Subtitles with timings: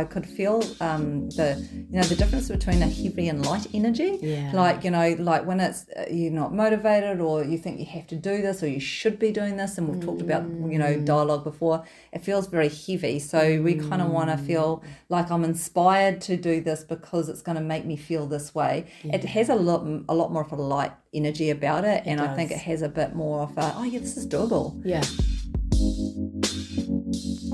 [0.00, 0.56] I could feel
[0.88, 1.06] um,
[1.38, 1.48] the
[1.90, 4.10] you know the difference between a heavy and light energy.
[4.20, 4.50] Yeah.
[4.62, 8.06] Like you know, like when it's uh, you're not motivated, or you think you have
[8.14, 10.92] to do this, or you should be doing this, and we've talked about you know
[10.94, 11.04] Mm.
[11.14, 11.76] dialogue before.
[12.12, 16.36] It feels very heavy, so we kind of want to feel like I'm inspired to
[16.36, 18.74] do this because it's going to make me feel this way.
[19.16, 22.28] It has a lot a lot more of a light energy about it, and I
[22.36, 24.66] think it has a bit more of a oh yeah, this is doable.
[24.84, 25.02] Yeah.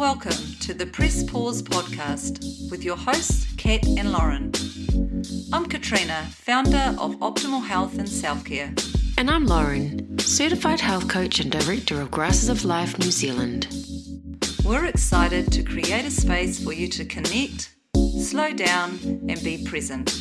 [0.01, 4.51] Welcome to the Press Pause podcast with your hosts, Kat and Lauren.
[5.53, 8.73] I'm Katrina, founder of Optimal Health and Self Care.
[9.19, 13.69] And I'm Lauren, certified health coach and director of Grasses of Life New Zealand.
[14.65, 17.75] We're excited to create a space for you to connect,
[18.23, 20.19] slow down, and be present.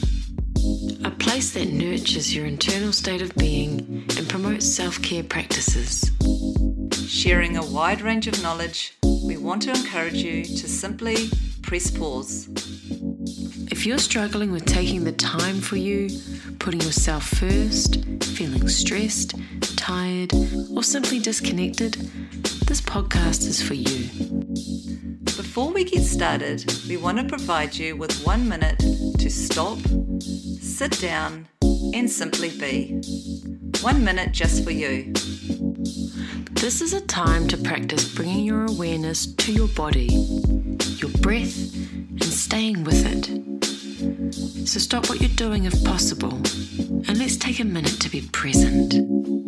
[1.06, 6.12] A place that nurtures your internal state of being and promotes self care practices.
[7.08, 8.99] Sharing a wide range of knowledge,
[9.30, 11.30] we want to encourage you to simply
[11.62, 12.50] press pause.
[13.72, 16.10] If you're struggling with taking the time for you,
[16.58, 19.36] putting yourself first, feeling stressed,
[19.78, 20.34] tired,
[20.76, 21.94] or simply disconnected,
[22.66, 24.10] this podcast is for you.
[25.26, 29.78] Before we get started, we want to provide you with one minute to stop,
[30.60, 31.48] sit down,
[31.94, 33.00] and simply be.
[33.82, 35.14] One minute just for you.
[36.62, 40.08] This is a time to practice bringing your awareness to your body,
[40.98, 44.68] your breath, and staying with it.
[44.68, 49.39] So stop what you're doing if possible, and let's take a minute to be present.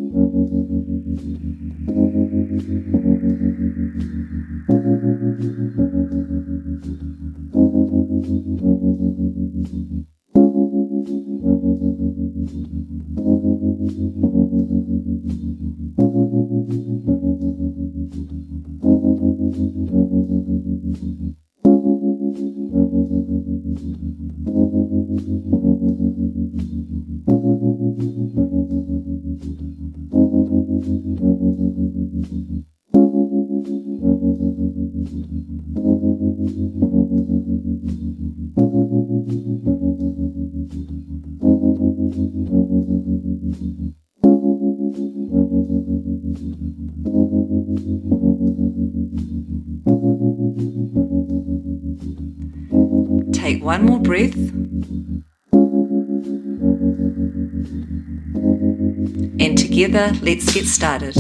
[53.62, 54.34] Take one more breath.
[59.40, 61.14] And together, let's get started.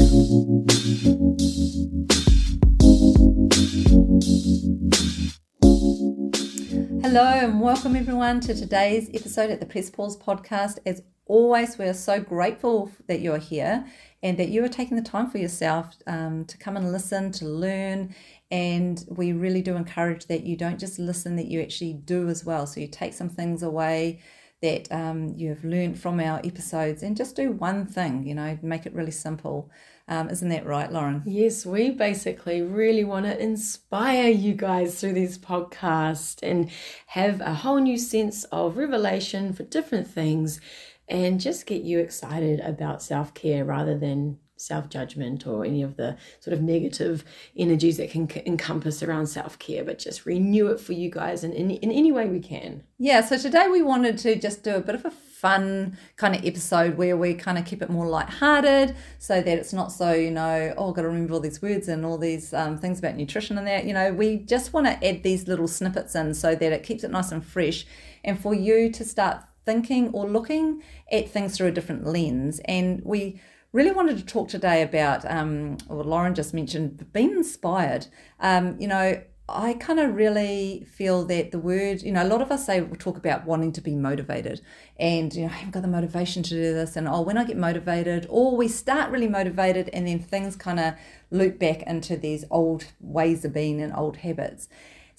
[7.04, 10.80] Hello, and welcome everyone to today's episode at the Press Pause podcast.
[10.84, 13.86] As always, we are so grateful that you're here
[14.24, 17.46] and that you are taking the time for yourself um, to come and listen, to
[17.46, 18.16] learn.
[18.52, 22.44] And we really do encourage that you don't just listen, that you actually do as
[22.46, 22.68] well.
[22.68, 24.20] So you take some things away
[24.62, 28.58] that um, you have learned from our episodes and just do one thing, you know,
[28.62, 29.72] make it really simple.
[30.08, 31.24] Um, isn't that right, Lauren?
[31.26, 36.70] Yes, we basically really want to inspire you guys through this podcast and
[37.08, 40.62] have a whole new sense of revelation for different things
[41.08, 45.98] and just get you excited about self care rather than self judgment or any of
[45.98, 47.24] the sort of negative
[47.58, 51.44] energies that can c- encompass around self care, but just renew it for you guys
[51.44, 52.84] in, in, in any way we can.
[52.98, 56.46] Yeah, so today we wanted to just do a bit of a fun kind of
[56.46, 60.30] episode where we kind of keep it more lighthearted so that it's not so, you
[60.30, 63.16] know, oh, I've got to remember all these words and all these um, things about
[63.16, 63.86] nutrition and that.
[63.86, 67.04] You know, we just want to add these little snippets in so that it keeps
[67.04, 67.88] it nice and fresh
[68.24, 72.60] and for you to start thinking or looking at things through a different lens.
[72.66, 73.42] And we
[73.74, 78.08] really wanted to talk today about, um, or Lauren just mentioned, being inspired.
[78.40, 82.42] Um, you know, I kind of really feel that the word, you know, a lot
[82.42, 84.62] of us say we talk about wanting to be motivated
[84.98, 86.96] and, you know, I haven't got the motivation to do this.
[86.96, 90.80] And, oh, when I get motivated, or we start really motivated and then things kind
[90.80, 90.94] of
[91.32, 94.70] loop back into these old ways of being and old habits.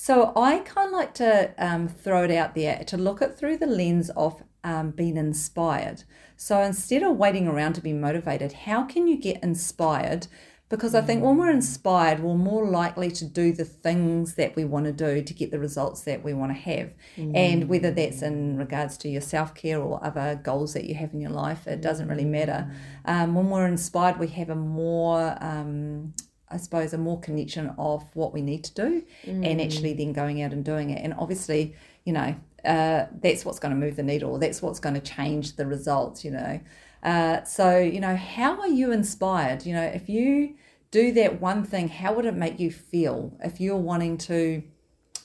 [0.02, 3.58] So I kind of like to um, throw it out there to look at through
[3.58, 6.02] the lens of um, being inspired.
[6.36, 10.26] So instead of waiting around to be motivated, how can you get inspired?
[10.68, 14.64] Because I think when we're inspired, we're more likely to do the things that we
[14.64, 16.92] want to do to get the results that we want to have.
[17.36, 21.14] And whether that's in regards to your self care or other goals that you have
[21.14, 22.68] in your life, it doesn't really matter.
[23.04, 26.14] Um, when we're inspired, we have a more um,
[26.52, 29.02] I suppose, a more connection of what we need to do
[29.44, 31.02] and actually then going out and doing it.
[31.02, 32.34] And obviously, you know,
[32.64, 34.38] uh, that's what's going to move the needle.
[34.38, 36.60] That's what's going to change the results, you know.
[37.02, 39.66] Uh, so, you know, how are you inspired?
[39.66, 40.54] You know, if you
[40.90, 44.62] do that one thing, how would it make you feel if you're wanting to,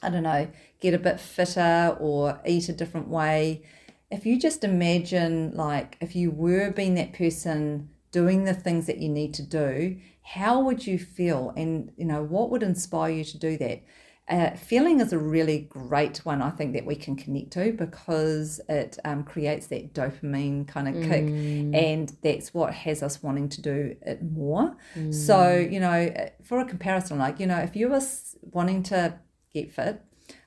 [0.01, 0.47] I don't know,
[0.79, 3.63] get a bit fitter or eat a different way.
[4.09, 8.99] If you just imagine, like, if you were being that person doing the things that
[8.99, 9.97] you need to do,
[10.33, 11.53] how would you feel?
[11.55, 13.83] And, you know, what would inspire you to do that?
[14.27, 18.59] Uh, feeling is a really great one, I think, that we can connect to because
[18.67, 21.73] it um, creates that dopamine kind of kick, mm.
[21.73, 24.75] and that's what has us wanting to do it more.
[24.97, 25.13] Mm.
[25.13, 26.13] So, you know,
[26.43, 28.01] for a comparison, like, you know, if you were
[28.41, 29.17] wanting to
[29.53, 30.01] get fit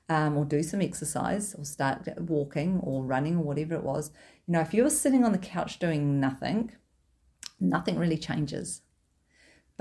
[0.09, 4.11] um, or do some exercise or start walking or running or whatever it was,
[4.45, 6.71] you know, if you were sitting on the couch doing nothing,
[7.59, 8.83] nothing really changes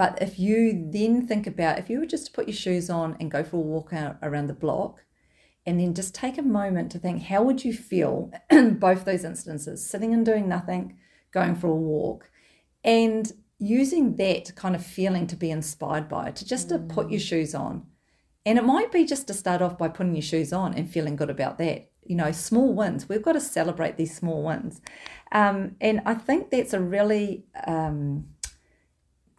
[0.00, 3.18] but if you then think about if you were just to put your shoes on
[3.20, 5.04] and go for a walk out around the block,
[5.66, 9.24] and then just take a moment to think how would you feel in both those
[9.24, 10.96] instances, sitting and doing nothing,
[11.32, 12.30] going for a walk,
[12.82, 16.88] and using that kind of feeling to be inspired by, to just mm.
[16.88, 17.84] to put your shoes on.
[18.46, 21.14] And it might be just to start off by putting your shoes on and feeling
[21.14, 21.90] good about that.
[22.06, 23.06] You know, small wins.
[23.06, 24.80] We've got to celebrate these small wins.
[25.30, 28.29] Um, and I think that's a really um,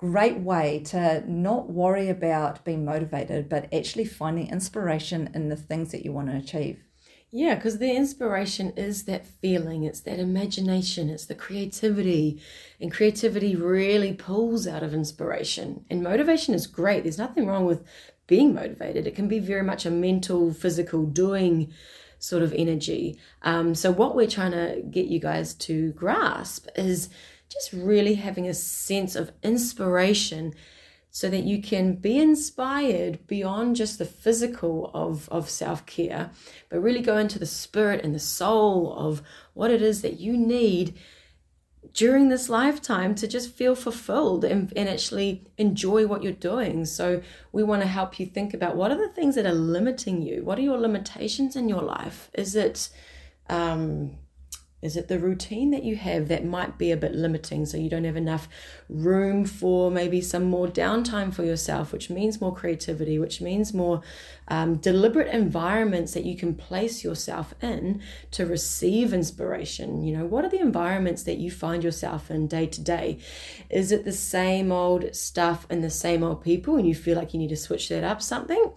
[0.02, 5.92] great way to not worry about being motivated, but actually finding inspiration in the things
[5.92, 6.84] that you want to achieve.
[7.30, 12.42] Yeah, because the inspiration is that feeling, it's that imagination, it's the creativity.
[12.82, 15.86] And creativity really pulls out of inspiration.
[15.90, 17.04] And motivation is great.
[17.04, 17.86] There's nothing wrong with
[18.26, 21.72] being motivated, it can be very much a mental, physical doing
[22.18, 23.20] sort of energy.
[23.42, 27.10] Um, so, what we're trying to get you guys to grasp is
[27.52, 30.54] just really having a sense of inspiration
[31.14, 36.32] so that you can be inspired beyond just the physical of, of self care,
[36.70, 39.22] but really go into the spirit and the soul of
[39.54, 40.98] what it is that you need
[41.94, 46.86] during this lifetime to just feel fulfilled and, and actually enjoy what you're doing.
[46.86, 47.22] So,
[47.52, 50.46] we want to help you think about what are the things that are limiting you?
[50.46, 52.32] What are your limitations in your life?
[52.34, 52.90] Is it,
[53.50, 54.18] um,
[54.82, 57.66] is it the routine that you have that might be a bit limiting?
[57.66, 58.50] So you don't have enough
[58.90, 64.02] room for maybe some more downtime for yourself, which means more creativity, which means more
[64.48, 68.02] um, deliberate environments that you can place yourself in
[68.32, 70.04] to receive inspiration.
[70.04, 73.20] You know, what are the environments that you find yourself in day to day?
[73.70, 77.34] Is it the same old stuff and the same old people, and you feel like
[77.34, 78.74] you need to switch that up something?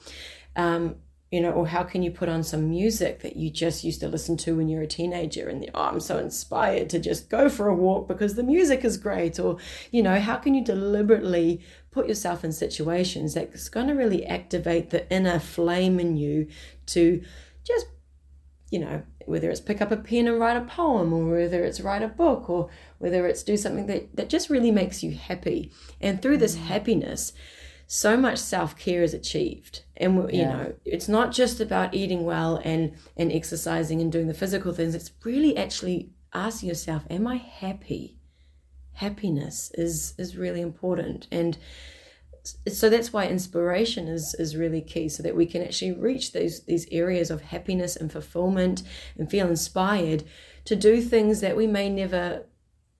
[0.56, 0.96] Um,
[1.34, 4.06] you know, or how can you put on some music that you just used to
[4.06, 7.66] listen to when you're a teenager and oh, I'm so inspired to just go for
[7.66, 9.58] a walk because the music is great, or
[9.90, 11.60] you know, how can you deliberately
[11.90, 16.46] put yourself in situations that's going to really activate the inner flame in you
[16.86, 17.20] to
[17.64, 17.86] just
[18.70, 21.80] you know, whether it's pick up a pen and write a poem, or whether it's
[21.80, 25.72] write a book, or whether it's do something that, that just really makes you happy.
[26.00, 26.60] And through this mm.
[26.60, 27.32] happiness,
[27.88, 30.56] so much self-care is achieved and you yeah.
[30.56, 34.94] know it's not just about eating well and and exercising and doing the physical things.
[34.94, 38.18] It's really actually asking yourself am i happy?
[38.94, 41.26] Happiness is is really important.
[41.30, 41.58] And
[42.68, 46.64] so that's why inspiration is is really key so that we can actually reach these
[46.64, 48.82] these areas of happiness and fulfillment
[49.16, 50.24] and feel inspired
[50.64, 52.46] to do things that we may never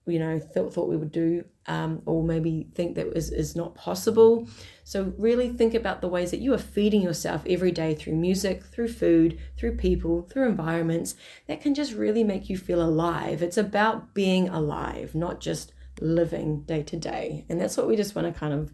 [0.07, 3.73] you know thought, thought we would do um, or maybe think that is, is not
[3.75, 4.47] possible.
[4.83, 8.63] So really think about the ways that you are feeding yourself every day through music
[8.63, 11.15] through food through people through environments
[11.47, 13.41] that can just really make you feel alive.
[13.41, 15.71] It's about being alive not just
[16.01, 17.45] living day to day.
[17.49, 18.71] And that's what we just want to kind of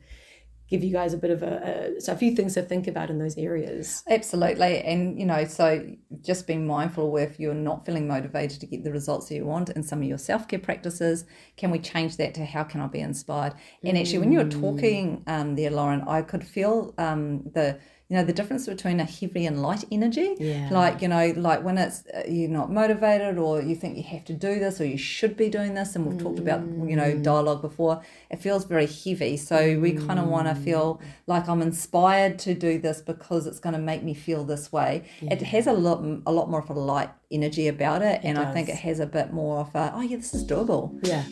[0.71, 3.09] give you guys a bit of a, a, so a few things to think about
[3.09, 4.03] in those areas.
[4.09, 4.79] Absolutely.
[4.79, 5.85] And you know so
[6.21, 9.69] just being mindful if you're not feeling motivated to get the results that you want
[9.69, 11.25] in some of your self-care practices
[11.57, 13.53] can we change that to how can i be inspired?
[13.83, 17.79] And actually when you were talking um, there lauren i could feel um, the
[18.11, 20.67] you know the difference between a heavy and light energy yeah.
[20.69, 24.25] like you know like when it's uh, you're not motivated or you think you have
[24.25, 26.21] to do this or you should be doing this and we've mm.
[26.21, 27.23] talked about you know mm.
[27.23, 29.81] dialogue before it feels very heavy so mm.
[29.81, 33.73] we kind of want to feel like i'm inspired to do this because it's going
[33.73, 35.31] to make me feel this way yeah.
[35.31, 38.35] it has a lot a lot more of a light energy about it, it and
[38.35, 38.45] does.
[38.45, 41.23] i think it has a bit more of a oh yeah this is doable yeah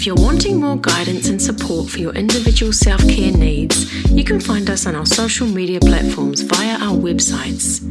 [0.00, 4.40] if you're wanting more guidance and support for your individual self care needs, you can
[4.40, 7.82] find us on our social media platforms via our websites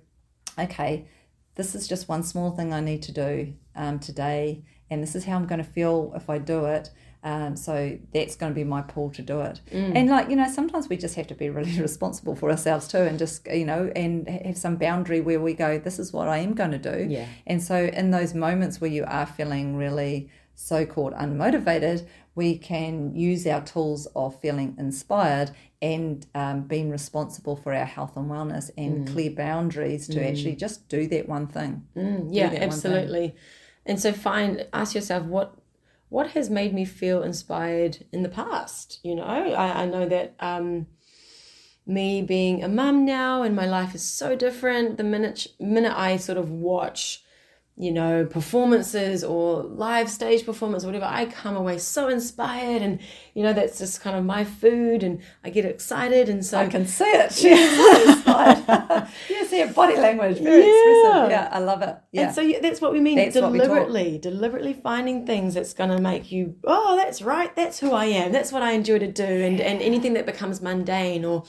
[0.59, 1.07] okay,
[1.55, 5.25] this is just one small thing I need to do um, today, and this is
[5.25, 6.89] how I'm going to feel if I do it.
[7.25, 9.61] Um, so that's going to be my pull to do it.
[9.71, 9.95] Mm.
[9.95, 12.97] And like you know, sometimes we just have to be really responsible for ourselves too,
[12.97, 16.39] and just you know, and have some boundary where we go, this is what I
[16.39, 17.07] am going to do.
[17.09, 17.27] Yeah.
[17.47, 23.45] And so in those moments where you are feeling really so-called unmotivated, we can use
[23.45, 29.07] our tools of feeling inspired and um, being responsible for our health and wellness and
[29.07, 31.85] clear boundaries to actually just do that one thing.
[31.95, 32.63] Mm, yeah, one thing.
[32.63, 33.35] absolutely.
[33.85, 35.55] And so find ask yourself what
[36.09, 38.99] what has made me feel inspired in the past.
[39.03, 40.85] You know, I, I know that um,
[41.85, 44.97] me being a mum now and my life is so different.
[44.97, 47.23] The minute minute I sort of watch,
[47.75, 52.99] you know, performances or live stage performance or whatever, I come away so inspired and
[53.33, 56.67] you know that's just kind of my food and I get excited and so I
[56.67, 57.31] can see it.
[57.33, 59.07] She's inspired.
[59.29, 60.69] you see her body language, very Yeah.
[60.69, 61.31] expressive.
[61.31, 61.95] Yeah, I love it.
[62.11, 62.21] Yeah.
[62.27, 63.15] And so yeah, that's what we mean.
[63.15, 67.55] That's what we deliberately, deliberately finding things that's going to make you, oh, that's right,
[67.55, 68.31] that's who I am.
[68.31, 69.23] That's what I enjoy to do.
[69.23, 71.43] And and anything that becomes mundane, or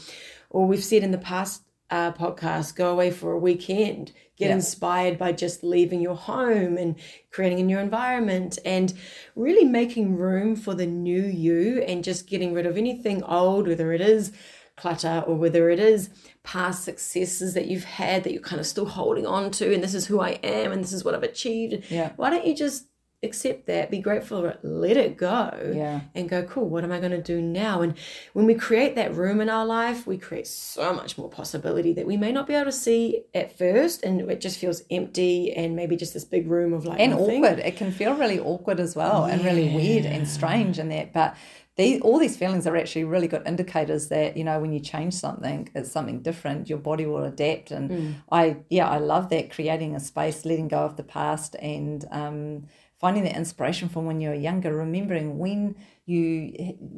[0.48, 4.54] or we've said in the past uh, podcast, go away for a weekend, get Yeah.
[4.54, 6.96] inspired by just leaving your home and
[7.30, 8.92] creating a new environment, and
[9.36, 13.92] really making room for the new you, and just getting rid of anything old, whether
[13.92, 14.32] it is
[14.76, 16.10] clutter or whether it is
[16.42, 19.94] past successes that you've had that you're kind of still holding on to and this
[19.94, 21.84] is who I am and this is what I've achieved.
[21.90, 22.10] Yeah.
[22.16, 22.86] Why don't you just
[23.24, 26.00] accept that, be grateful for it, let it go Yeah.
[26.14, 27.80] and go, cool, what am I going to do now?
[27.82, 27.94] And
[28.32, 32.06] when we create that room in our life, we create so much more possibility that
[32.06, 35.74] we may not be able to see at first and it just feels empty and
[35.74, 37.44] maybe just this big room of like and nothing.
[37.44, 37.58] awkward.
[37.60, 41.12] It can feel really awkward as well, and really weird and strange in that.
[41.12, 41.36] But
[41.76, 45.12] these, all these feelings are actually really good indicators that you know when you change
[45.14, 46.68] something, it's something different.
[46.68, 50.78] Your body will adapt, and I yeah, I love that creating a space, letting go
[50.78, 52.66] of the past, and um,
[53.04, 54.74] finding that inspiration from when you were younger.
[54.74, 56.22] Remembering when you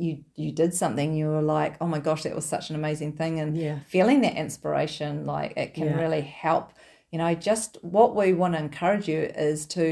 [0.04, 3.12] you you did something, you were like, oh my gosh, that was such an amazing
[3.20, 3.78] thing, and Yeah.
[3.94, 6.00] feeling that inspiration, like it can Yeah.
[6.04, 6.66] really help.
[7.10, 9.20] You know, just what we want to encourage you
[9.50, 9.84] is to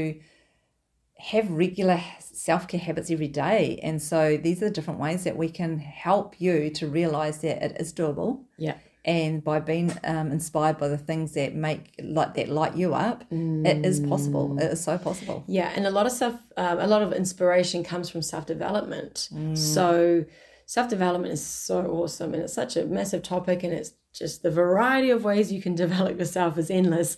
[1.31, 3.61] have regular self care habits every day.
[3.87, 7.57] And so these are the different ways that we can help you to realize that
[7.61, 8.31] it is doable.
[8.57, 8.77] Yeah.
[9.05, 13.23] And by being um, inspired by the things that make like that light you up,
[13.29, 14.57] it is possible.
[14.59, 15.43] It is so possible.
[15.47, 19.29] Yeah, and a lot of stuff, um, a lot of inspiration comes from self development.
[19.31, 19.55] Mm.
[19.55, 20.25] So,
[20.65, 24.49] self development is so awesome, and it's such a massive topic, and it's just the
[24.49, 27.15] variety of ways you can develop yourself is endless.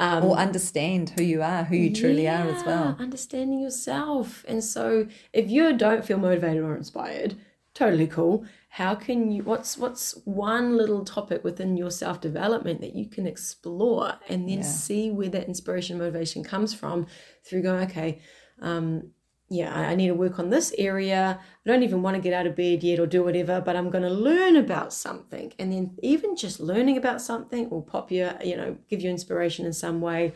[0.00, 2.96] Um, Or understand who you are, who you truly are as well.
[2.98, 7.36] Understanding yourself, and so if you don't feel motivated or inspired,
[7.76, 8.44] totally cool.
[8.70, 9.42] How can you?
[9.42, 14.62] What's what's one little topic within your self development that you can explore, and then
[14.62, 17.06] see where that inspiration motivation comes from
[17.44, 18.20] through going, okay.
[18.60, 19.12] Um,
[19.48, 21.38] yeah, I I need to work on this area.
[21.40, 23.90] I don't even want to get out of bed yet or do whatever, but I'm
[23.90, 25.52] going to learn about something.
[25.58, 29.64] And then even just learning about something will pop you, you know, give you inspiration
[29.64, 30.32] in some way.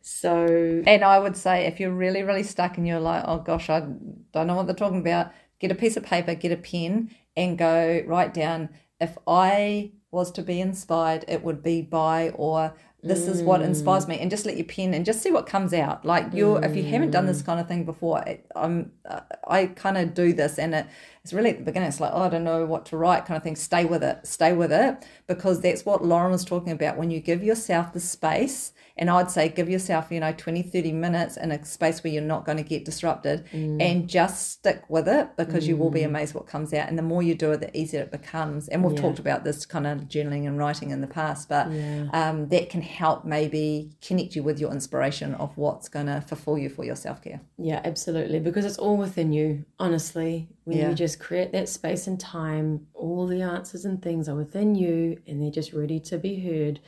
[0.00, 3.70] So, And I would say if you're really, really stuck and you're like, oh gosh,
[3.70, 5.32] I don't know what they're talking about,
[5.64, 8.68] get a piece of paper, get a pen, and go write down
[9.00, 14.08] if I was to be inspired, it would be by or this is what inspires
[14.08, 16.04] me and just let your pen and just see what comes out.
[16.06, 19.66] Like you're if you haven't done this kind of thing before it, i'm uh, i
[19.66, 20.86] kind of do this and it,
[21.24, 23.36] it's really at the beginning it's like oh i don't know what to write kind
[23.36, 23.56] of thing.
[23.56, 26.96] Stay with it stay with it because that's what lauren was talking about.
[26.96, 30.92] When you give yourself the space and i'd say give yourself you know 20 30
[30.92, 35.08] minutes in a space where you're not going to get disrupted and just stick with
[35.08, 36.88] it because you will be amazed what comes out.
[36.88, 38.68] And the more you do it the easier it becomes.
[38.68, 41.66] And we've talked about this kind of journaling and writing in the past but
[42.12, 46.58] um, that can help maybe connect you with your inspiration of what's going to fulfill
[46.58, 47.40] you for your self-care.
[47.58, 48.40] Yeah, absolutely.
[48.40, 50.48] Because it's all within you, honestly.
[50.64, 50.88] When Yeah.
[50.90, 55.20] you just create that space and time, all the answers and things are within you
[55.26, 56.80] and they're just ready to be heard.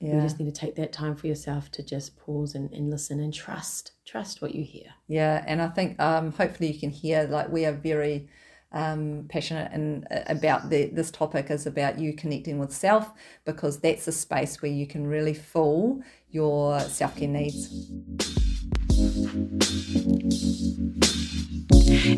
[0.00, 3.18] You just need to take that time for yourself to just pause and, and listen
[3.20, 3.92] and trust.
[4.04, 4.90] Trust what you hear.
[5.08, 8.28] yeah and i think um, hopefully you can hear like we are very
[8.72, 13.10] um, passionate and uh, about the, this topic is about you connecting with self
[13.44, 16.00] because that's a space where you can really fill
[16.30, 17.70] your self-care needs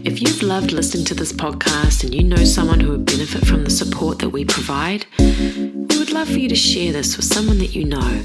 [0.04, 3.64] If you've loved listening to this podcast and you know someone who would benefit from
[3.64, 7.58] the support that we provide, we would love for you to share this with someone
[7.58, 8.22] that you know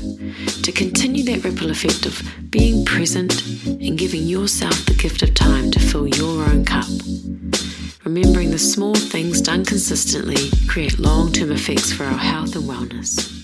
[0.64, 5.72] to continue that ripple effect of being present and giving yourself the gift of time
[5.72, 6.88] to fill your own cup.
[8.04, 13.41] Remembering the small things done consistently create long term effects for our health and wellness.